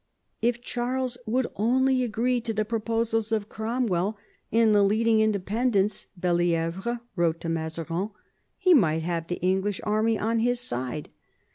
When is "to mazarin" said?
7.41-8.09